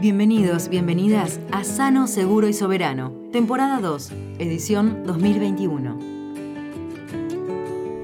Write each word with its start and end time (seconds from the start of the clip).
Bienvenidos, 0.00 0.68
bienvenidas 0.68 1.38
a 1.52 1.62
Sano, 1.62 2.08
Seguro 2.08 2.48
y 2.48 2.52
Soberano, 2.52 3.12
temporada 3.30 3.80
2, 3.80 4.10
edición 4.40 5.04
2021. 5.06 5.96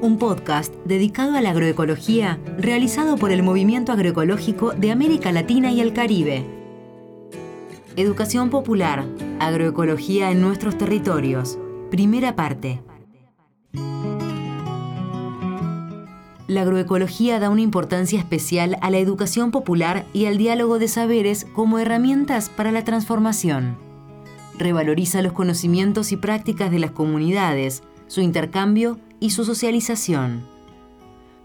Un 0.03 0.19
podcast 0.21 0.73
dedicado 0.85 1.37
a 1.37 1.41
la 1.41 1.51
agroecología 1.51 2.39
realizado 2.59 3.17
por 3.17 3.33
el 3.33 3.43
Movimiento 3.43 3.91
Agroecológico 3.91 4.71
de 4.71 4.93
América 4.93 5.33
Latina 5.33 5.73
y 5.73 5.81
el 5.81 5.93
Caribe. 5.93 6.47
Educación 7.97 8.49
popular, 8.49 9.05
agroecología 9.41 10.31
en 10.31 10.41
nuestros 10.41 10.79
territorios. 10.79 11.59
Primera 11.91 12.37
parte. 12.37 12.86
La 16.49 16.63
agroecología 16.63 17.41
da 17.41 17.51
una 17.51 17.63
importancia 17.63 18.21
especial 18.21 18.79
a 18.81 18.91
la 18.91 18.99
educación 18.99 19.51
popular 19.51 20.07
y 20.13 20.27
al 20.27 20.39
diálogo 20.39 20.79
de 20.79 20.87
saberes 20.87 21.45
como 21.53 21.81
herramientas 21.81 22.51
para 22.51 22.71
la 22.71 22.85
transformación. 22.85 23.77
Revaloriza 24.57 25.23
los 25.23 25.33
conocimientos 25.33 26.13
y 26.13 26.17
prácticas 26.17 26.71
de 26.71 26.79
las 26.79 26.93
comunidades, 26.93 27.83
su 28.07 28.21
intercambio 28.21 28.99
y 29.19 29.31
su 29.31 29.45
socialización. 29.45 30.47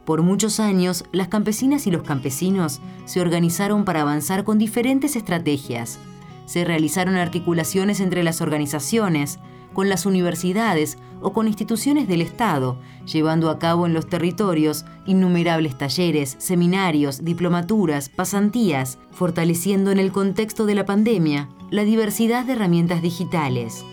Por 0.06 0.22
muchos 0.22 0.60
años, 0.60 1.04
las 1.12 1.30
campesinas 1.30 1.88
y 1.88 1.92
los 1.92 2.04
campesinos 2.04 2.80
se 3.06 3.22
organizaron 3.22 3.86
para 3.86 4.02
avanzar 4.02 4.44
con 4.44 4.60
diferentes 4.60 5.16
estrategias. 5.16 5.98
Se 6.46 6.64
realizaron 6.64 7.16
articulaciones 7.16 8.02
entre 8.02 8.24
las 8.24 8.40
organizaciones, 8.40 9.40
con 9.74 9.90
las 9.90 10.06
universidades 10.06 10.98
o 11.22 11.34
con 11.34 11.48
instituciones 11.48 12.08
del 12.08 12.22
Estado, 12.22 12.80
llevando 13.06 13.50
a 13.50 13.60
cabo 13.60 13.86
en 13.86 13.94
los 13.94 14.08
territorios 14.08 14.86
innumerables 15.06 15.78
talleres, 15.78 16.36
seminarios, 16.40 17.24
diplomaturas, 17.24 18.10
pasantías, 18.10 18.98
fortaleciendo 19.12 19.92
en 19.92 20.00
el 20.00 20.12
contexto 20.12 20.66
de 20.66 20.76
la 20.76 20.86
pandemia 20.86 21.50
la 21.70 21.84
diversidad 21.84 22.46
de 22.46 22.54
herramientas 22.54 23.02
digitales. 23.02 23.86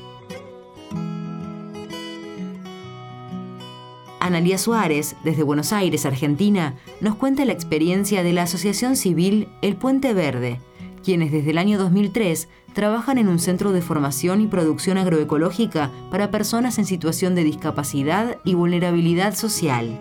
Analía 4.21 4.59
Suárez, 4.59 5.17
desde 5.25 5.43
Buenos 5.43 5.73
Aires, 5.73 6.05
Argentina, 6.05 6.75
nos 7.01 7.15
cuenta 7.15 7.45
la 7.45 7.53
experiencia 7.53 8.23
de 8.23 8.33
la 8.33 8.43
asociación 8.43 8.97
civil 8.97 9.49
El 9.63 9.77
Puente 9.77 10.13
Verde, 10.13 10.61
quienes 11.03 11.33
desde 11.33 11.51
el 11.53 11.59
año 11.59 11.79
2003 11.79 12.49
trabajan 12.75 13.19
en 13.19 13.29
un 13.29 13.39
centro 13.39 13.73
de 13.73 13.83
formación 13.83 14.41
y 14.41 14.47
producción 14.47 14.99
agroecológica 14.99 15.91
para 16.11 16.31
personas 16.31 16.79
en 16.79 16.87
situación 16.87 17.35
de 17.35 17.45
discapacidad 17.45 18.37
y 18.45 18.55
vulnerabilidad 18.55 19.35
social. 19.35 20.01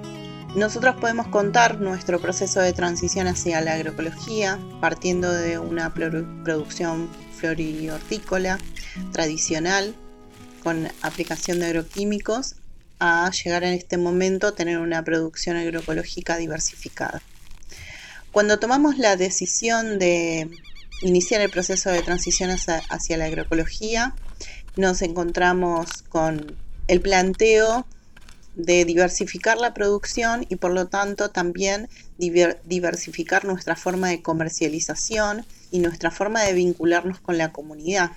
Nosotros 0.55 0.95
podemos 0.95 1.27
contar 1.27 1.81
nuestro 1.81 2.19
proceso 2.19 2.59
de 2.61 2.73
transición 2.73 3.27
hacia 3.27 3.61
la 3.61 3.73
agroecología 3.73 4.59
partiendo 4.79 5.31
de 5.31 5.59
una 5.59 5.93
producción 5.93 7.09
florihortícola 7.35 8.57
tradicional 9.11 9.95
con 10.63 10.87
aplicación 11.01 11.59
de 11.59 11.67
agroquímicos 11.67 12.55
a 12.99 13.29
llegar 13.31 13.63
en 13.63 13.73
este 13.73 13.97
momento 13.97 14.47
a 14.47 14.55
tener 14.55 14.79
una 14.79 15.03
producción 15.03 15.57
agroecológica 15.57 16.37
diversificada. 16.37 17.21
Cuando 18.31 18.59
tomamos 18.59 18.97
la 18.97 19.15
decisión 19.15 19.99
de 19.99 20.49
iniciar 21.01 21.41
el 21.41 21.49
proceso 21.49 21.89
de 21.89 22.01
transición 22.01 22.49
hacia, 22.49 23.17
la 23.17 23.25
agroecología, 23.25 24.15
nos 24.75 25.01
encontramos 25.01 26.03
con 26.09 26.57
el 26.87 27.01
planteo 27.01 27.85
de 28.55 28.85
diversificar 28.85 29.57
la 29.57 29.73
producción 29.73 30.45
y 30.49 30.55
por 30.55 30.71
lo 30.71 30.87
tanto 30.87 31.29
también 31.29 31.89
diversificar 32.17 33.45
nuestra 33.45 33.75
forma 33.75 34.09
de 34.09 34.21
comercialización 34.21 35.45
y 35.69 35.79
nuestra 35.79 36.09
forma 36.09 36.41
de 36.41 36.53
vincularnos 36.53 37.19
con 37.19 37.37
la 37.37 37.51
comunidad. 37.51 38.11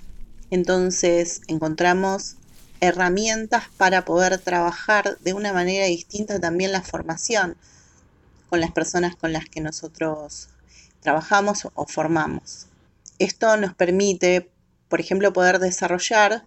Entonces 0.50 1.42
encontramos 1.46 2.36
herramientas 2.80 3.64
para 3.76 4.06
poder 4.06 4.38
trabajar 4.38 5.18
de 5.20 5.34
una 5.34 5.52
manera 5.52 5.84
distinta 5.84 6.40
también 6.40 6.72
la 6.72 6.82
formación 6.82 7.56
con 8.48 8.60
las 8.60 8.72
personas 8.72 9.16
con 9.16 9.32
las 9.34 9.44
que 9.44 9.60
nosotros 9.60 10.48
trabajamos 11.00 11.68
o 11.74 11.86
formamos. 11.86 12.69
Esto 13.20 13.54
nos 13.58 13.74
permite, 13.74 14.50
por 14.88 14.98
ejemplo, 14.98 15.30
poder 15.34 15.58
desarrollar 15.58 16.46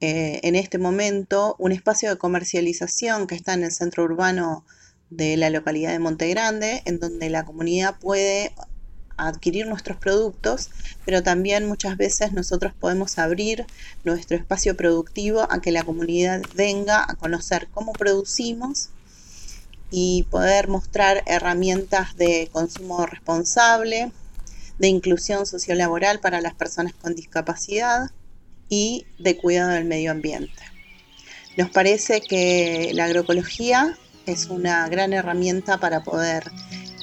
eh, 0.00 0.40
en 0.44 0.56
este 0.56 0.78
momento 0.78 1.56
un 1.58 1.72
espacio 1.72 2.08
de 2.08 2.16
comercialización 2.16 3.26
que 3.26 3.34
está 3.34 3.52
en 3.52 3.64
el 3.64 3.70
centro 3.70 4.02
urbano 4.02 4.64
de 5.10 5.36
la 5.36 5.50
localidad 5.50 5.92
de 5.92 5.98
Monte 5.98 6.30
Grande, 6.30 6.80
en 6.86 7.00
donde 7.00 7.28
la 7.28 7.44
comunidad 7.44 7.98
puede 7.98 8.54
adquirir 9.18 9.66
nuestros 9.66 9.98
productos, 9.98 10.70
pero 11.04 11.22
también 11.22 11.68
muchas 11.68 11.98
veces 11.98 12.32
nosotros 12.32 12.72
podemos 12.72 13.18
abrir 13.18 13.66
nuestro 14.02 14.38
espacio 14.38 14.74
productivo 14.74 15.46
a 15.52 15.60
que 15.60 15.70
la 15.70 15.82
comunidad 15.82 16.40
venga 16.54 17.04
a 17.06 17.14
conocer 17.16 17.68
cómo 17.70 17.92
producimos 17.92 18.88
y 19.90 20.22
poder 20.30 20.68
mostrar 20.68 21.22
herramientas 21.26 22.16
de 22.16 22.48
consumo 22.50 23.04
responsable, 23.04 24.12
de 24.78 24.88
inclusión 24.88 25.46
sociolaboral 25.46 26.20
para 26.20 26.40
las 26.40 26.54
personas 26.54 26.92
con 26.94 27.14
discapacidad 27.14 28.10
y 28.68 29.06
de 29.18 29.36
cuidado 29.36 29.70
del 29.70 29.84
medio 29.84 30.10
ambiente. 30.10 30.62
Nos 31.56 31.70
parece 31.70 32.20
que 32.20 32.90
la 32.92 33.04
agroecología 33.04 33.96
es 34.26 34.46
una 34.46 34.88
gran 34.88 35.12
herramienta 35.12 35.78
para 35.78 36.02
poder 36.02 36.50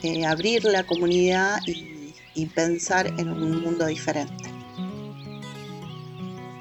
eh, 0.03 0.25
abrir 0.25 0.65
la 0.65 0.85
comunidad 0.85 1.59
y, 1.65 2.13
y 2.35 2.45
pensar 2.47 3.07
en 3.17 3.29
un 3.29 3.61
mundo 3.61 3.85
diferente. 3.85 4.53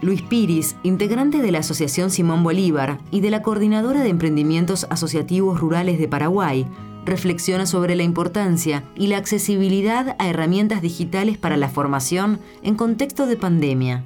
Luis 0.00 0.22
Piris, 0.22 0.74
integrante 0.82 1.38
de 1.38 1.52
la 1.52 1.60
Asociación 1.60 2.10
Simón 2.10 2.42
Bolívar 2.42 2.98
y 3.12 3.20
de 3.20 3.30
la 3.30 3.42
Coordinadora 3.42 4.02
de 4.02 4.08
Emprendimientos 4.08 4.86
Asociativos 4.90 5.60
Rurales 5.60 5.98
de 6.00 6.08
Paraguay, 6.08 6.66
reflexiona 7.04 7.66
sobre 7.66 7.96
la 7.96 8.02
importancia 8.02 8.84
y 8.94 9.08
la 9.08 9.18
accesibilidad 9.18 10.16
a 10.18 10.28
herramientas 10.28 10.82
digitales 10.82 11.38
para 11.38 11.56
la 11.56 11.68
formación 11.68 12.40
en 12.62 12.76
contexto 12.76 13.26
de 13.26 13.36
pandemia. 13.36 14.04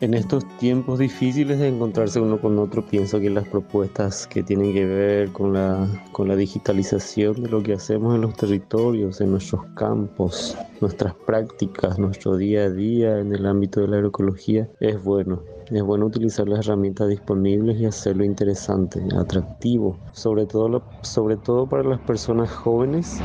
En 0.00 0.14
estos 0.14 0.46
tiempos 0.56 0.98
difíciles 0.98 1.58
de 1.58 1.68
encontrarse 1.68 2.20
uno 2.20 2.40
con 2.40 2.58
otro, 2.58 2.86
pienso 2.86 3.20
que 3.20 3.28
las 3.28 3.46
propuestas 3.46 4.26
que 4.26 4.42
tienen 4.42 4.72
que 4.72 4.86
ver 4.86 5.30
con 5.30 5.52
la, 5.52 5.86
con 6.12 6.26
la 6.26 6.36
digitalización 6.36 7.42
de 7.42 7.50
lo 7.50 7.62
que 7.62 7.74
hacemos 7.74 8.14
en 8.14 8.22
los 8.22 8.34
territorios, 8.34 9.20
en 9.20 9.32
nuestros 9.32 9.62
campos, 9.76 10.56
nuestras 10.80 11.12
prácticas, 11.26 11.98
nuestro 11.98 12.38
día 12.38 12.62
a 12.62 12.70
día 12.70 13.18
en 13.18 13.34
el 13.34 13.44
ámbito 13.44 13.82
de 13.82 13.88
la 13.88 13.96
agroecología, 13.96 14.70
es 14.80 15.02
bueno. 15.04 15.42
Es 15.70 15.84
bueno 15.84 16.06
utilizar 16.06 16.48
las 16.48 16.66
herramientas 16.66 17.08
disponibles 17.08 17.78
y 17.78 17.86
hacerlo 17.86 18.24
interesante, 18.24 19.00
atractivo, 19.16 19.96
sobre 20.10 20.44
todo, 20.44 20.82
sobre 21.02 21.36
todo 21.36 21.68
para 21.68 21.84
las 21.84 22.00
personas 22.00 22.50
jóvenes, 22.50 23.20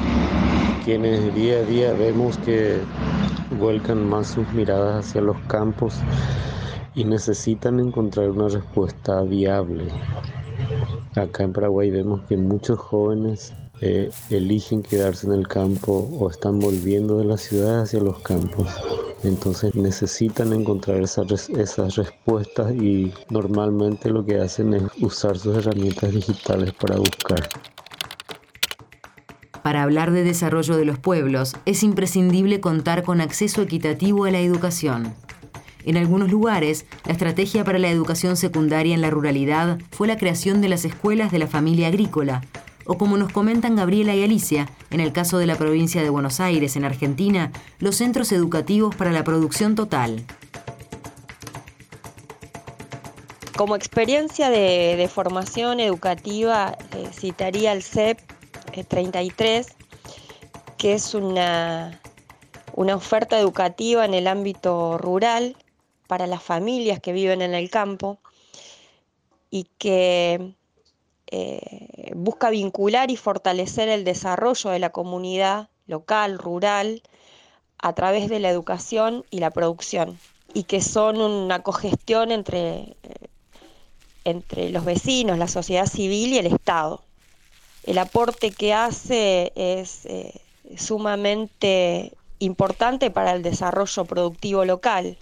quienes 0.84 1.34
día 1.34 1.58
a 1.58 1.64
día 1.64 1.94
vemos 1.94 2.38
que 2.40 2.78
vuelcan 3.60 4.08
más 4.08 4.28
sus 4.28 4.48
miradas 4.54 5.08
hacia 5.08 5.22
los 5.22 5.38
campos 5.48 5.96
y 6.94 7.04
necesitan 7.04 7.80
encontrar 7.80 8.30
una 8.30 8.48
respuesta 8.48 9.24
viable. 9.24 9.88
Acá 11.16 11.46
en 11.46 11.54
Paraguay 11.54 11.90
vemos 11.90 12.22
que 12.30 12.38
muchos 12.38 12.78
jóvenes 12.78 13.56
eh, 13.82 14.12
eligen 14.30 14.84
quedarse 14.84 15.26
en 15.26 15.34
el 15.34 15.48
campo 15.48 16.08
o 16.20 16.30
están 16.30 16.60
volviendo 16.60 17.18
de 17.18 17.26
la 17.26 17.38
ciudad 17.38 17.82
hacia 17.82 18.02
los 18.02 18.20
campos. 18.20 18.68
Entonces 19.26 19.74
necesitan 19.74 20.54
encontrar 20.54 21.02
esas, 21.02 21.50
esas 21.50 21.96
respuestas 21.96 22.72
y 22.76 23.12
normalmente 23.32 24.10
lo 24.12 24.24
que 24.24 24.40
hacen 24.40 24.76
es 24.76 24.84
usar 25.02 25.38
sus 25.40 25.58
herramientas 25.58 26.14
digitales 26.14 26.74
para 26.74 26.98
buscar. 26.98 27.50
Para 29.64 29.82
hablar 29.82 30.12
de 30.12 30.24
desarrollo 30.24 30.78
de 30.78 30.86
los 30.86 31.00
pueblos, 31.00 31.56
es 31.66 31.82
imprescindible 31.82 32.60
contar 32.62 33.02
con 33.02 33.20
acceso 33.20 33.64
equitativo 33.64 34.26
a 34.26 34.32
la 34.32 34.40
educación. 34.40 35.16
En 35.86 35.98
algunos 35.98 36.30
lugares, 36.30 36.86
la 37.06 37.14
estrategia 37.14 37.64
para 37.64 37.80
la 37.80 37.90
educación 37.90 38.38
secundaria 38.38 38.94
en 38.94 39.02
la 39.02 39.10
ruralidad 39.10 39.80
fue 39.90 40.08
la 40.08 40.18
creación 40.18 40.62
de 40.62 40.70
las 40.70 40.86
escuelas 40.86 41.32
de 41.32 41.40
la 41.40 41.48
familia 41.48 41.88
agrícola, 41.88 42.42
o 42.86 42.98
como 42.98 43.18
nos 43.18 43.32
comentan 43.32 43.76
Gabriela 43.76 44.16
y 44.16 44.24
Alicia, 44.24 44.70
en 44.92 45.00
el 45.00 45.12
caso 45.12 45.38
de 45.38 45.48
la 45.48 45.56
provincia 45.56 46.02
de 46.02 46.10
Buenos 46.10 46.40
Aires, 46.40 46.76
en 46.76 46.86
Argentina, 46.86 47.52
los 47.80 47.96
centros 47.96 48.32
educativos 48.32 48.96
para 48.96 49.12
la 49.12 49.24
producción 49.24 49.76
total. 49.76 50.24
Como 53.58 53.76
experiencia 53.76 54.50
de, 54.50 55.10
formación 55.12 55.80
educativa, 55.80 56.78
eh, 56.96 57.08
citaría 57.12 57.72
el 57.72 57.84
CEP 57.84 58.20
33, 58.88 59.68
eh, 59.68 59.72
que 60.78 60.94
es 60.94 61.14
una, 61.14 62.02
una 62.74 62.96
oferta 62.96 63.40
educativa 63.40 64.04
en 64.06 64.14
el 64.14 64.28
ámbito 64.28 64.98
rural 64.98 65.56
para 66.08 66.28
las 66.28 66.44
familias 66.44 67.00
que 67.00 67.14
viven 67.14 67.42
en 67.42 67.56
el 67.56 67.70
campo 67.70 68.20
y 69.50 69.68
que 69.78 70.54
eh, 71.28 71.95
busca 72.14 72.50
vincular 72.50 73.10
y 73.12 73.18
fortalecer 73.18 73.90
el 73.90 74.04
desarrollo 74.04 74.70
de 74.70 74.80
la 74.80 74.92
comunidad 74.92 75.70
local, 75.88 76.38
rural, 76.38 77.02
a 77.78 77.94
través 77.94 78.30
de 78.30 78.40
la 78.40 78.50
educación 78.50 79.26
y 79.30 79.40
la 79.40 79.52
producción, 79.52 80.20
y 80.54 80.64
que 80.64 80.82
son 80.82 81.22
una 81.22 81.62
cogestión 81.62 82.32
entre, 82.32 82.96
eh, 83.04 83.28
entre 84.24 84.70
los 84.70 84.86
vecinos, 84.86 85.38
la 85.38 85.48
sociedad 85.48 85.86
civil 85.86 86.34
y 86.34 86.38
el 86.38 86.48
Estado. 86.48 87.04
El 87.84 87.98
aporte 88.00 88.52
que 88.52 88.74
hace 88.74 89.52
es 89.56 90.06
eh, 90.06 90.42
sumamente 90.78 92.14
importante 92.40 93.12
para 93.12 93.34
el 93.34 93.44
desarrollo 93.44 94.06
productivo 94.06 94.66
local, 94.66 95.18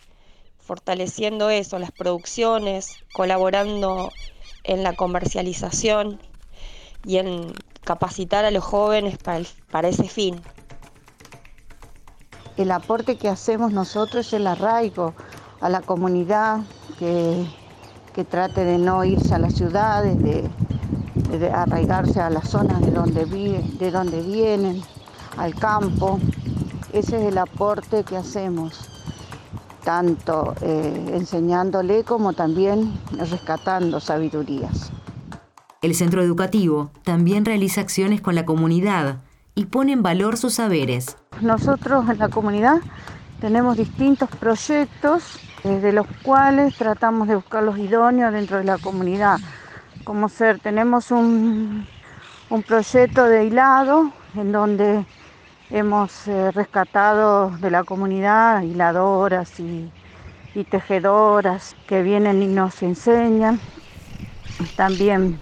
fortaleciendo 0.60 1.50
eso, 1.50 1.78
las 1.80 1.92
producciones, 1.92 3.04
colaborando 3.12 4.12
en 4.64 4.84
la 4.84 4.94
comercialización 4.94 6.20
y 7.06 7.18
en 7.18 7.54
capacitar 7.84 8.46
a 8.46 8.52
los 8.52 8.64
jóvenes 8.64 9.18
para, 9.18 9.88
ese 9.88 10.08
fin. 10.08 10.42
El 12.58 12.72
aporte 12.72 13.18
que 13.18 13.30
hacemos 13.30 13.72
nosotros 13.72 14.28
es 14.28 14.34
el 14.34 14.48
arraigo 14.48 15.14
a 15.60 15.70
la 15.70 15.82
comunidad, 15.82 16.60
que, 17.00 17.46
que 18.14 18.24
trate 18.24 18.64
de 18.64 18.78
no 18.78 19.04
irse 19.04 19.34
a 19.34 19.40
las 19.40 19.56
ciudades, 19.56 20.18
de, 20.22 20.50
arraigarse 21.52 22.22
a 22.22 22.30
las 22.30 22.50
zonas 22.50 22.80
de 22.82 22.92
donde, 22.92 23.26
de 23.26 23.92
donde 23.92 24.22
vienen, 24.22 24.82
al 25.38 25.56
campo. 25.56 26.20
Ese 26.92 27.18
es 27.18 27.28
el 27.28 27.40
aporte 27.40 28.04
que 28.04 28.18
hacemos, 28.18 28.88
tanto 29.84 30.54
eh, 30.62 31.12
enseñándole 31.14 32.04
como 32.04 32.34
también 32.34 32.94
rescatando 33.18 34.00
sabidurías. 34.00 34.92
El 35.84 35.96
centro 35.96 36.22
educativo 36.22 36.92
también 37.04 37.44
realiza 37.44 37.82
acciones 37.82 38.22
con 38.22 38.36
la 38.36 38.46
comunidad 38.46 39.18
y 39.54 39.66
pone 39.66 39.92
en 39.92 40.02
valor 40.02 40.38
sus 40.38 40.54
saberes. 40.54 41.18
Nosotros 41.42 42.10
en 42.10 42.20
la 42.20 42.30
comunidad 42.30 42.78
tenemos 43.42 43.76
distintos 43.76 44.30
proyectos 44.30 45.42
de 45.62 45.92
los 45.92 46.08
cuales 46.24 46.78
tratamos 46.78 47.28
de 47.28 47.36
buscar 47.36 47.64
los 47.64 47.78
idóneos 47.78 48.32
dentro 48.32 48.60
de 48.60 48.64
la 48.64 48.78
comunidad. 48.78 49.40
Como 50.06 50.30
ser, 50.30 50.60
tenemos 50.60 51.12
un, 51.12 51.86
un 52.50 52.64
proyecto 52.64 53.26
de 53.26 53.44
hilado 53.44 54.10
en 54.36 54.54
donde 54.54 55.06
hemos 55.70 56.30
eh, 56.30 56.52
rescatado 56.52 57.50
de 57.58 57.70
la 57.70 57.84
comunidad 57.84 58.62
hiladoras 58.62 59.60
y 59.60 59.92
tejedoras 60.64 61.76
que 61.88 62.04
vienen 62.04 62.42
y 62.42 62.48
nos 62.48 62.82
enseñan. 62.82 63.60
También 64.78 65.42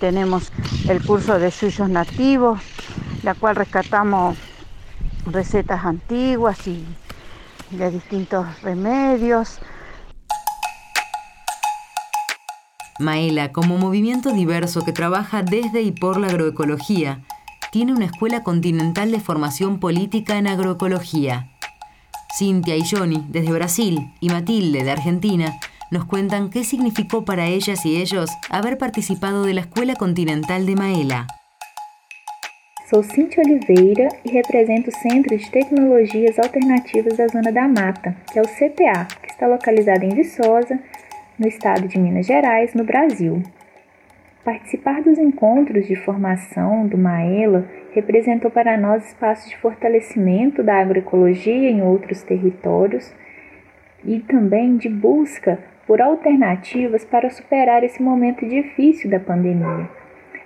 tenemos 0.00 0.50
el 0.88 1.04
curso 1.04 1.38
de 1.38 1.50
suyos 1.50 1.88
nativos, 1.88 2.60
la 3.22 3.34
cual 3.34 3.54
rescatamos 3.54 4.36
recetas 5.26 5.84
antiguas 5.84 6.66
y 6.66 6.84
de 7.70 7.90
distintos 7.90 8.62
remedios. 8.62 9.60
Maela, 12.98 13.52
como 13.52 13.78
movimiento 13.78 14.32
diverso 14.32 14.84
que 14.84 14.92
trabaja 14.92 15.42
desde 15.42 15.82
y 15.82 15.92
por 15.92 16.18
la 16.18 16.26
agroecología, 16.26 17.20
tiene 17.70 17.92
una 17.92 18.06
escuela 18.06 18.42
continental 18.42 19.12
de 19.12 19.20
formación 19.20 19.78
política 19.78 20.36
en 20.36 20.48
agroecología. 20.48 21.50
Cintia 22.36 22.76
y 22.76 22.82
Johnny, 22.88 23.24
desde 23.28 23.52
Brasil, 23.52 24.12
y 24.20 24.28
Matilde, 24.28 24.84
de 24.84 24.90
Argentina, 24.90 25.58
nos 25.90 26.04
cuentan 26.04 26.50
qué 26.50 26.62
significó 26.62 27.24
para 27.24 27.46
ellas 27.46 27.84
y 27.84 28.00
ellos 28.00 28.30
haber 28.48 28.78
participado 28.78 29.44
de 29.44 29.54
la 29.54 29.60
Escuela 29.62 29.94
Continental 29.96 30.64
de 30.64 30.76
Maela. 30.76 31.26
Sou 32.88 33.02
Cintia 33.02 33.42
Oliveira 33.44 34.08
e 34.24 34.30
represento 34.30 34.90
o 34.90 34.92
Centro 34.92 35.36
de 35.36 35.50
Tecnologias 35.50 36.38
Alternativas 36.38 37.16
da 37.16 37.28
Zona 37.28 37.52
da 37.52 37.68
Mata, 37.68 38.16
que 38.32 38.38
é 38.38 38.42
o 38.42 38.46
CTA, 38.46 39.06
que 39.22 39.30
está 39.30 39.46
localizado 39.46 40.04
em 40.04 40.08
Viçosa, 40.08 40.78
no 41.38 41.46
estado 41.46 41.86
de 41.86 41.98
Minas 41.98 42.26
Gerais, 42.26 42.74
no 42.74 42.84
Brasil. 42.84 43.42
Participar 44.44 45.02
dos 45.02 45.18
encontros 45.18 45.86
de 45.86 45.94
formação 45.96 46.86
do 46.86 46.98
Maela 46.98 47.68
representou 47.92 48.50
para 48.50 48.76
nós 48.76 49.06
espaços 49.06 49.48
de 49.48 49.56
fortalecimento 49.58 50.62
da 50.62 50.80
agroecologia 50.80 51.70
em 51.70 51.82
outros 51.82 52.22
territórios 52.22 53.12
e 54.04 54.18
também 54.20 54.76
de 54.76 54.88
busca 54.88 55.58
por 55.90 56.00
alternativas 56.00 57.04
para 57.04 57.30
superar 57.30 57.82
esse 57.82 58.00
momento 58.00 58.46
difícil 58.46 59.10
da 59.10 59.18
pandemia. 59.18 59.90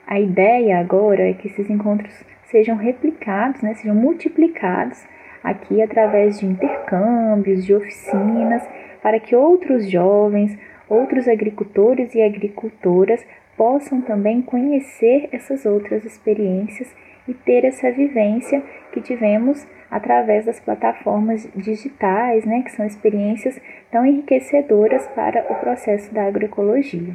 A 0.06 0.18
ideia 0.18 0.80
agora 0.80 1.28
é 1.28 1.34
que 1.34 1.48
esses 1.48 1.68
encontros 1.68 2.24
sejam 2.44 2.76
replicados, 2.76 3.60
né, 3.60 3.74
sejam 3.74 3.94
multiplicados 3.94 5.04
aqui 5.42 5.82
através 5.82 6.40
de 6.40 6.46
intercâmbios, 6.46 7.62
de 7.62 7.74
oficinas, 7.74 8.66
para 9.02 9.20
que 9.20 9.36
outros 9.36 9.90
jovens, 9.90 10.58
outros 10.88 11.28
agricultores 11.28 12.14
e 12.14 12.22
agricultoras 12.22 13.22
possam 13.54 14.00
também 14.00 14.40
conhecer 14.40 15.28
essas 15.30 15.66
outras 15.66 16.06
experiências 16.06 16.90
e 17.28 17.34
ter 17.34 17.66
essa 17.66 17.92
vivência 17.92 18.62
que 18.92 19.02
tivemos 19.02 19.66
através 19.94 20.44
das 20.44 20.58
plataformas 20.58 21.46
digitais, 21.54 22.44
né, 22.44 22.62
que 22.62 22.72
são 22.72 22.84
experiências 22.84 23.60
tão 23.92 24.04
enriquecedoras 24.04 25.06
para 25.14 25.46
o 25.48 25.54
processo 25.60 26.12
da 26.12 26.26
agroecologia. 26.26 27.14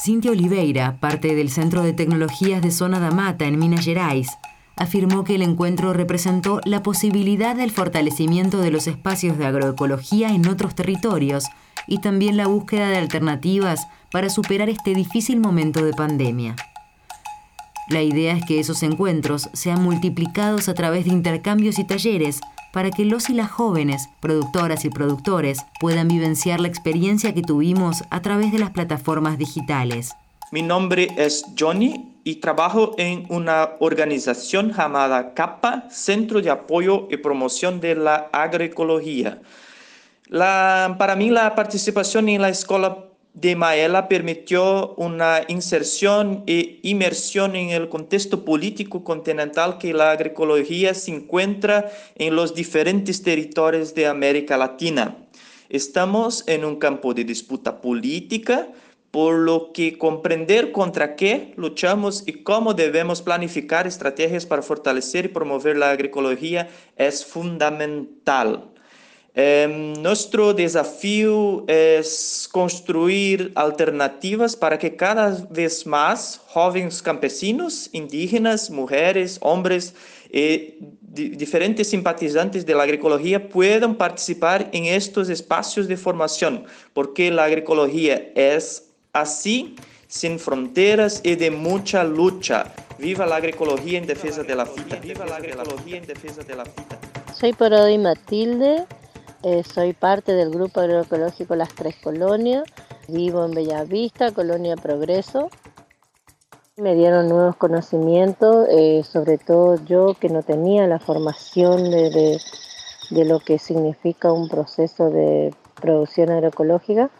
Cintia 0.00 0.30
Oliveira, 0.30 0.94
parte 1.00 1.34
del 1.34 1.48
Centro 1.48 1.82
de 1.82 1.92
Tecnologías 1.92 2.62
de 2.62 2.70
Zona 2.70 3.00
da 3.00 3.10
Mata 3.10 3.46
en 3.46 3.58
Minas 3.58 3.84
Gerais, 3.84 4.28
afirmó 4.76 5.24
que 5.24 5.34
el 5.34 5.42
encuentro 5.42 5.92
representó 5.92 6.60
la 6.64 6.84
posibilidad 6.84 7.56
del 7.56 7.72
fortalecimiento 7.72 8.60
de 8.60 8.70
los 8.70 8.86
espacios 8.86 9.38
de 9.38 9.46
agroecología 9.46 10.28
en 10.28 10.46
otros 10.46 10.76
territorios 10.76 11.46
y 11.88 12.00
también 12.00 12.36
la 12.36 12.46
búsqueda 12.46 12.90
de 12.90 12.98
alternativas 12.98 13.88
para 14.12 14.28
superar 14.28 14.68
este 14.68 14.94
difícil 14.94 15.40
momento 15.40 15.84
de 15.84 15.92
pandemia. 15.94 16.54
La 17.88 18.02
idea 18.02 18.34
es 18.34 18.44
que 18.44 18.60
esos 18.60 18.82
encuentros 18.82 19.48
sean 19.54 19.82
multiplicados 19.82 20.68
a 20.68 20.74
través 20.74 21.06
de 21.06 21.10
intercambios 21.10 21.78
y 21.78 21.86
talleres 21.86 22.40
para 22.70 22.90
que 22.90 23.06
los 23.06 23.30
y 23.30 23.34
las 23.34 23.50
jóvenes, 23.50 24.10
productoras 24.20 24.84
y 24.84 24.90
productores, 24.90 25.60
puedan 25.80 26.06
vivenciar 26.06 26.60
la 26.60 26.68
experiencia 26.68 27.32
que 27.32 27.40
tuvimos 27.40 28.04
a 28.10 28.20
través 28.20 28.52
de 28.52 28.58
las 28.58 28.70
plataformas 28.70 29.38
digitales. 29.38 30.12
Mi 30.52 30.60
nombre 30.60 31.08
es 31.16 31.46
Johnny 31.58 32.14
y 32.24 32.36
trabajo 32.36 32.94
en 32.98 33.24
una 33.30 33.70
organización 33.80 34.72
llamada 34.72 35.32
CAPA, 35.32 35.88
Centro 35.90 36.42
de 36.42 36.50
Apoyo 36.50 37.08
y 37.10 37.16
Promoción 37.16 37.80
de 37.80 37.94
la 37.94 38.28
Agroecología. 38.32 39.40
La, 40.26 40.96
para 40.98 41.16
mí 41.16 41.30
la 41.30 41.54
participación 41.54 42.28
en 42.28 42.42
la 42.42 42.50
escuela 42.50 43.07
de 43.40 43.54
Maela 43.54 44.08
permitió 44.08 44.94
una 44.96 45.42
inserción 45.46 46.42
e 46.48 46.80
inmersión 46.82 47.54
en 47.54 47.70
el 47.70 47.88
contexto 47.88 48.44
político 48.44 49.04
continental 49.04 49.78
que 49.78 49.94
la 49.94 50.10
agroecología 50.10 50.92
se 50.92 51.12
encuentra 51.12 51.88
en 52.16 52.34
los 52.34 52.54
diferentes 52.54 53.22
territorios 53.22 53.94
de 53.94 54.08
América 54.08 54.56
Latina. 54.56 55.16
Estamos 55.68 56.42
en 56.48 56.64
un 56.64 56.76
campo 56.76 57.14
de 57.14 57.22
disputa 57.22 57.80
política, 57.80 58.68
por 59.12 59.36
lo 59.36 59.72
que 59.72 59.96
comprender 59.96 60.72
contra 60.72 61.14
qué 61.14 61.54
luchamos 61.56 62.24
y 62.26 62.42
cómo 62.42 62.74
debemos 62.74 63.22
planificar 63.22 63.86
estrategias 63.86 64.46
para 64.46 64.62
fortalecer 64.62 65.26
y 65.26 65.28
promover 65.28 65.76
la 65.76 65.90
agroecología 65.90 66.68
es 66.96 67.24
fundamental. 67.24 68.72
Em, 69.34 69.92
nuestro 70.02 70.52
desafío 70.52 71.64
es 71.68 72.48
construir 72.50 73.52
alternativas 73.54 74.56
para 74.56 74.78
que 74.78 74.96
cada 74.96 75.46
vez 75.50 75.86
más 75.86 76.40
jóvenes 76.48 77.02
campesinos, 77.02 77.88
indígenas, 77.92 78.70
mujeres, 78.70 79.38
hombres 79.40 79.94
y 80.32 80.74
diferentes 81.00 81.88
simpatizantes 81.88 82.66
de 82.66 82.74
la 82.74 82.82
agroecología 82.82 83.48
puedan 83.48 83.94
participar 83.94 84.68
en 84.72 84.86
estos 84.86 85.28
espacios 85.28 85.88
de 85.88 85.96
formación, 85.96 86.64
porque 86.92 87.30
la 87.30 87.44
agroecología 87.44 88.30
es 88.34 88.90
así, 89.12 89.76
sin 90.06 90.38
fronteras 90.38 91.20
y 91.22 91.34
de 91.36 91.50
mucha 91.50 92.02
lucha. 92.02 92.72
Viva 92.98 93.26
la 93.26 93.36
agroecología 93.36 93.98
en 93.98 94.06
defensa 94.06 94.42
de 94.42 94.54
la 94.54 94.66
fita. 94.66 94.96
Viva 94.96 95.24
la 95.26 95.36
agroecología 95.36 95.98
en 95.98 96.06
defensa 96.06 96.42
de 96.42 96.56
la 96.56 96.64
fita. 96.64 96.98
Soy 97.38 97.52
Parodi 97.52 97.98
Matilde 97.98 98.86
eh, 99.42 99.62
soy 99.62 99.92
parte 99.92 100.32
del 100.32 100.50
grupo 100.50 100.80
agroecológico 100.80 101.54
Las 101.54 101.74
Tres 101.74 101.96
Colonias. 102.02 102.64
Vivo 103.08 103.44
en 103.44 103.52
Bellavista, 103.52 104.32
Colonia 104.32 104.76
Progreso. 104.76 105.48
Me 106.76 106.94
dieron 106.94 107.28
nuevos 107.28 107.56
conocimientos, 107.56 108.68
eh, 108.70 109.02
sobre 109.04 109.38
todo 109.38 109.82
yo 109.84 110.14
que 110.14 110.28
no 110.28 110.42
tenía 110.42 110.86
la 110.86 110.98
formación 110.98 111.90
de, 111.90 112.38
lo 113.10 113.40
que 113.40 113.58
significa 113.58 114.32
un 114.32 114.48
proceso 114.48 115.10
de 115.10 115.54
producción 115.80 116.30
agroecológica. 116.30 117.10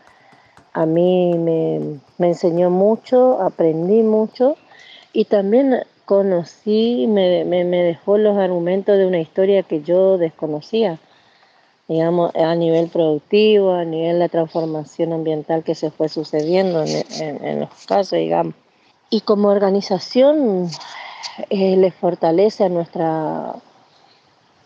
A 0.72 0.86
mí 0.86 1.34
me, 1.38 2.00
me 2.18 2.28
enseñó 2.28 2.70
mucho, 2.70 3.40
aprendí 3.40 4.02
mucho 4.02 4.56
y 5.12 5.24
también 5.24 5.82
conocí, 6.08 7.06
me, 7.06 7.44
me, 7.44 7.64
dejó 7.64 8.16
los 8.16 8.38
argumentos 8.38 8.96
de 8.96 9.06
una 9.06 9.20
historia 9.20 9.62
que 9.62 9.82
yo 9.82 10.16
desconocía, 10.16 10.98
digamos, 11.88 12.34
a 12.36 12.54
nivel 12.54 12.88
productivo, 12.88 13.72
a 13.72 13.84
nivel 13.84 14.14
de 14.14 14.18
la 14.18 14.28
transformación 14.28 15.12
ambiental 15.12 15.64
que 15.64 15.74
se 15.74 15.90
fue 15.90 16.08
sucediendo 16.08 16.84
en, 16.84 17.60
los 17.60 17.70
casos, 17.86 18.18
digamos. 18.18 18.54
Y 19.10 19.22
como 19.22 19.48
organización 19.48 20.68
eh, 21.48 21.76
le 21.76 21.90
fortalece 21.90 22.64
a 22.64 22.68
nuestra, 22.68 23.54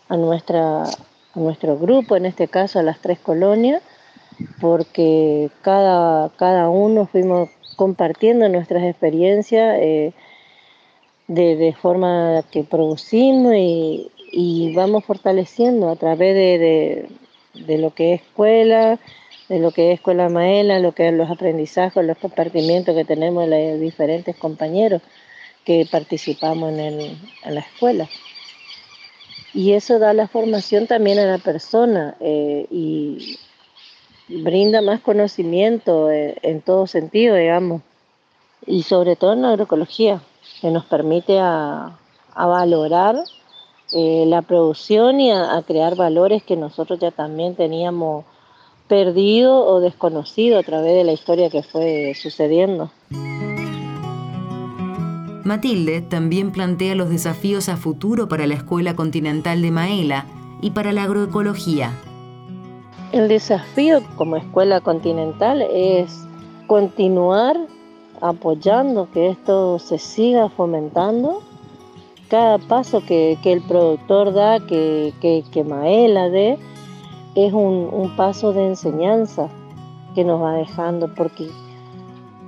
a 0.09 0.17
nuestra 0.17 0.83
a 1.35 1.39
nuestro 1.39 1.77
grupo, 1.77 2.15
en 2.15 2.25
este 2.25 2.47
caso 2.47 2.79
a 2.79 2.83
las 2.83 2.99
tres 2.99 3.19
colonias, 3.19 3.81
porque 4.61 5.49
cada, 5.61 6.29
cada 6.37 6.69
uno 6.69 7.05
fuimos 7.07 7.49
compartiendo 7.75 8.47
nuestras 8.49 8.83
experiencias 8.83 9.77
eh, 9.79 10.13
de, 11.27 11.75
forma 11.81 12.43
que 12.51 12.63
producimos 12.63 13.55
y, 13.55 14.11
vamos 14.73 15.05
fortaleciendo 15.05 15.89
a 15.89 15.95
través 15.95 16.35
de, 16.35 17.09
lo 17.77 17.93
que 17.93 18.13
es 18.13 18.21
escuela, 18.21 18.99
de 19.49 19.59
lo 19.59 19.71
que 19.71 19.91
es 19.91 19.99
escuela 19.99 20.29
Maela, 20.29 20.79
lo 20.79 20.93
que 20.93 21.09
es 21.09 21.13
los 21.13 21.29
aprendizajes, 21.29 22.03
los 22.03 22.17
compartimientos 22.17 22.95
que 22.95 23.05
tenemos 23.05 23.47
los 23.47 23.79
diferentes 23.79 24.35
compañeros 24.35 25.01
que 25.65 25.87
participamos 25.89 26.71
en, 26.71 26.99
en 26.99 27.55
la 27.55 27.61
escuela. 27.61 28.09
Y 29.53 29.73
eso 29.73 29.99
da 29.99 30.13
la 30.13 30.27
formación 30.27 30.87
también 30.87 31.19
a 31.19 31.25
la 31.25 31.37
persona 31.37 32.15
eh, 32.19 32.65
y 32.71 33.37
brinda 34.27 34.81
más 34.81 35.01
conocimiento 35.01 36.09
eh, 36.09 36.37
en 36.41 36.61
todo 36.61 36.87
sentido, 36.87 37.35
digamos, 37.35 37.83
y 38.65 38.83
sobre 38.83 39.15
todo 39.15 39.33
en 39.33 39.43
la 39.43 39.49
agroecología, 39.49 40.21
que 40.61 40.71
nos 40.71 40.85
permite 40.85 41.37
a, 41.39 41.97
valorar 42.35 43.15
eh, 43.93 44.25
la 44.27 44.41
producción 44.41 45.19
y 45.19 45.31
a, 45.31 45.61
crear 45.65 45.95
valores 45.95 46.43
que 46.43 46.55
nosotros 46.55 46.99
ya 46.99 47.11
también 47.11 47.55
teníamos 47.55 48.25
perdido 48.87 49.65
o 49.65 49.79
desconocido 49.79 50.59
a 50.59 50.63
través 50.63 50.95
de 50.95 51.03
la 51.03 51.13
historia 51.13 51.49
que 51.49 51.63
fue 51.63 52.13
sucediendo. 52.15 52.91
Matilde 55.43 56.01
también 56.01 56.51
plantea 56.51 56.95
los 56.95 57.09
desafíos 57.09 57.69
a 57.69 57.77
futuro 57.77 58.29
para 58.29 58.47
la 58.47 58.53
Escuela 58.53 58.95
Continental 58.95 59.61
de 59.61 59.71
Maela 59.71 60.25
y 60.61 60.71
para 60.71 60.93
la 60.93 61.03
agroecología. 61.03 61.91
El 63.11 63.27
desafío 63.27 64.01
como 64.15 64.37
escuela 64.37 64.81
continental 64.81 65.61
es 65.61 66.25
continuar 66.65 67.57
apoyando 68.21 69.09
que 69.11 69.29
esto 69.29 69.77
se 69.79 69.99
siga 69.99 70.49
fomentando. 70.49 71.43
Cada 72.33 72.57
paso 72.57 73.05
que, 73.05 73.37
el 73.43 73.61
productor 73.61 74.33
da, 74.33 74.59
que, 74.59 75.13
Maela 75.67 76.29
dé, 76.29 76.57
es 77.35 77.53
un, 77.53 78.11
paso 78.17 78.53
de 78.53 78.69
enseñanza 78.69 79.49
que 80.15 80.23
nos 80.23 80.41
va 80.41 80.53
dejando, 80.53 81.13
porque 81.13 81.47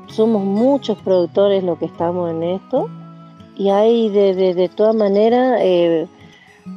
somos 0.08 0.44
muchos 0.44 0.98
productores 1.04 1.64
los 1.64 1.78
que 1.78 1.86
estamos 1.86 2.32
en 2.32 2.42
esto 2.42 2.90
y 3.56 3.70
hay 3.70 4.10
de, 4.10 4.56
de, 4.56 4.70
todas 4.70 4.96
maneras, 4.96 5.60
eh, 5.62 6.08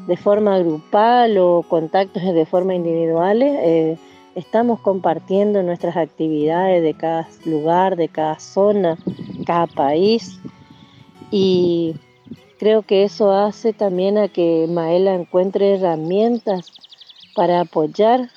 de 0.06 0.16
forma 0.18 0.58
grupal 0.58 1.38
o 1.38 1.64
contactos 1.66 2.22
de 2.22 2.44
forma 2.44 2.74
individual, 2.74 3.40
eh, 3.40 3.96
estamos 4.34 4.80
compartiendo 4.80 5.62
nuestras 5.62 5.96
actividades 5.96 6.82
de 6.82 6.92
cada 6.92 7.26
lugar, 7.46 7.96
de 7.96 8.08
cada 8.08 8.38
zona, 8.38 8.98
cada 9.46 9.66
país 9.66 10.38
y 11.30 11.96
creo 12.58 12.82
que 12.82 13.04
eso 13.04 13.32
hace 13.32 13.72
también 13.72 14.18
a 14.18 14.28
que 14.28 14.66
Maela 14.68 15.14
encuentre 15.14 15.74
herramientas 15.74 16.72
para 17.34 17.60
apoyar 17.60 18.30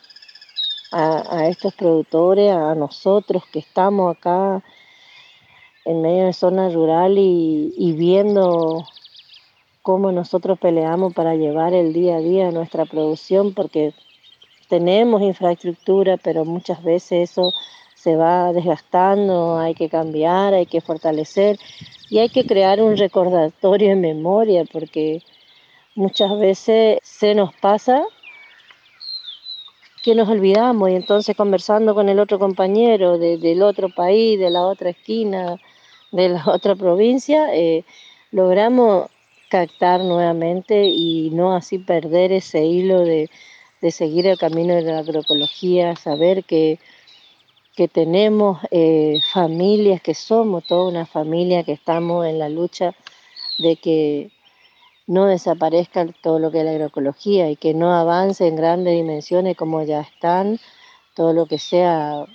a, 0.91 1.47
estos 1.47 1.73
productores, 1.73 2.51
a 2.51 2.75
nosotros 2.75 3.43
que 3.51 3.59
estamos 3.59 4.15
acá 4.15 4.61
en 5.85 6.01
medio 6.01 6.25
de 6.25 6.33
zona 6.33 6.69
rural 6.69 7.17
y, 7.17 7.93
viendo 7.97 8.83
cómo 9.81 10.11
nosotros 10.11 10.59
peleamos 10.59 11.13
para 11.13 11.35
llevar 11.35 11.73
el 11.73 11.93
día 11.93 12.17
a 12.17 12.19
día 12.19 12.51
nuestra 12.51 12.85
producción, 12.85 13.53
porque 13.53 13.93
tenemos 14.69 15.21
infraestructura, 15.21 16.17
pero 16.17 16.45
muchas 16.45 16.83
veces 16.83 17.31
eso 17.31 17.53
se 18.01 18.15
va 18.15 18.51
desgastando, 18.51 19.59
hay 19.59 19.75
que 19.75 19.89
cambiar, 19.89 20.55
hay 20.55 20.65
que 20.65 20.81
fortalecer 20.81 21.59
y 22.09 22.17
hay 22.17 22.29
que 22.29 22.45
crear 22.45 22.81
un 22.81 22.97
recordatorio 22.97 23.91
en 23.91 24.01
memoria, 24.01 24.63
porque 24.71 25.21
muchas 25.93 26.37
veces 26.39 26.97
se 27.03 27.35
nos 27.35 27.53
pasa 27.55 28.03
que 30.03 30.15
nos 30.15 30.27
olvidamos 30.29 30.89
y 30.89 30.95
entonces 30.95 31.35
conversando 31.37 31.93
con 31.93 32.09
el 32.09 32.19
otro 32.19 32.39
compañero 32.39 33.19
del 33.19 33.61
otro 33.61 33.89
país, 33.89 34.39
de 34.39 34.49
la 34.49 34.61
otra 34.63 34.89
esquina, 34.89 35.57
de 36.11 36.29
la 36.29 36.43
otra 36.47 36.75
provincia, 36.75 37.53
eh, 37.53 37.83
logramos 38.31 39.11
captar 39.49 39.99
nuevamente 39.99 40.85
y 40.85 41.29
no 41.31 41.55
así 41.55 41.77
perder 41.77 42.31
ese 42.31 42.65
hilo 42.65 43.01
de, 43.01 43.29
seguir 43.91 44.25
el 44.25 44.39
camino 44.39 44.73
de 44.73 44.83
la 44.83 44.99
agroecología, 44.99 45.95
saber 45.95 46.45
que, 46.45 46.79
que 47.75 47.87
tenemos 47.87 48.59
eh, 48.71 49.19
familias, 49.33 50.01
que 50.01 50.13
somos 50.13 50.65
toda 50.65 50.89
una 50.89 51.05
familia, 51.05 51.63
que 51.63 51.73
estamos 51.73 52.25
en 52.25 52.39
la 52.39 52.49
lucha 52.49 52.93
de 53.57 53.75
que 53.77 54.31
no 55.07 55.25
desaparezca 55.25 56.05
todo 56.21 56.39
lo 56.39 56.51
que 56.51 56.59
es 56.59 56.65
la 56.65 56.71
agroecología 56.71 57.49
y 57.49 57.55
que 57.55 57.73
no 57.73 57.93
avance 57.93 58.47
en 58.47 58.55
grandes 58.55 58.93
dimensiones 58.93 59.57
como 59.57 59.83
ya 59.83 60.01
están, 60.01 60.59
todo 61.15 61.33
lo 61.33 61.45
que 61.45 61.59
sea 61.59 62.25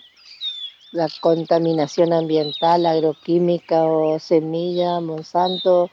la 0.93 1.09
contaminación 1.21 2.13
ambiental, 2.13 2.87
agroquímica 2.87 3.85
o 3.85 4.19
semilla, 4.19 5.01
Monsanto. 5.01 5.91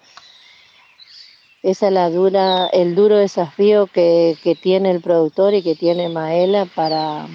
Esa 1.62 1.88
es 1.88 1.94
la 1.94 2.10
dura, 2.10 2.68
el 2.68 2.96
duro 2.96 3.18
desafío 3.18 3.88
que, 3.88 4.38
tiene 4.62 4.92
el 4.92 5.02
productor 5.02 5.54
y 5.54 5.62
que 5.62 5.76
tiene 5.76 6.10
Maela 6.10 6.66
para, 6.66 7.28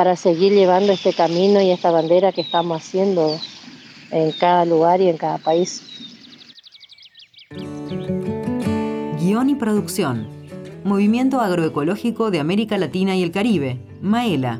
para 0.00 0.16
seguir 0.16 0.54
llevando 0.54 0.92
este 0.92 1.12
camino 1.12 1.60
y 1.60 1.70
esta 1.70 1.90
bandera 1.90 2.32
que 2.32 2.40
estamos 2.40 2.80
haciendo 2.80 3.38
en 4.10 4.32
cada 4.32 4.64
lugar 4.64 5.02
y 5.02 5.10
en 5.10 5.18
cada 5.18 5.36
país. 5.36 5.82
Guión 9.20 9.50
y 9.50 9.56
producción. 9.56 10.26
Movimiento 10.84 11.42
Agroecológico 11.42 12.30
de 12.30 12.40
América 12.40 12.78
Latina 12.78 13.14
y 13.14 13.22
el 13.22 13.30
Caribe, 13.30 13.78
Maela. 14.00 14.58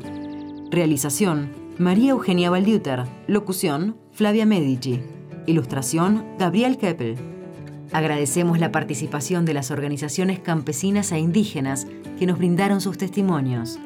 Realización, 0.69 1.49
María 1.79 2.11
Eugenia 2.11 2.51
Valdiuter. 2.51 3.05
Locución, 3.25 3.97
Flavia 4.11 4.45
Medici. 4.45 5.01
Ilustración, 5.47 6.23
Gabriel 6.37 6.77
Keppel. 6.77 7.15
Agradecemos 7.91 8.59
la 8.59 8.71
participación 8.71 9.45
de 9.45 9.55
las 9.55 9.71
organizaciones 9.71 10.37
campesinas 10.37 11.11
e 11.11 11.17
indígenas 11.17 11.87
que 12.19 12.27
nos 12.27 12.37
brindaron 12.37 12.79
sus 12.79 12.99
testimonios. 12.99 13.79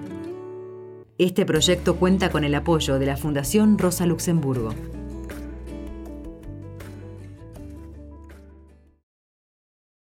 Este 1.17 1.45
proyecto 1.45 1.95
cuenta 1.95 2.29
con 2.29 2.43
el 2.43 2.53
apoyo 2.55 3.00
de 3.00 3.05
la 3.05 3.15
Fundación 3.15 3.77
Rosa 3.77 4.05
Luxemburgo. 4.05 4.75